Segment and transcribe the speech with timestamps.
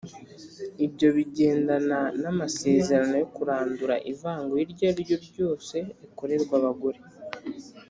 [0.85, 6.99] ibyo bigendana n’amasezerano yo kurandura ivangura iryo ariryo ryose rikorerwa abagore.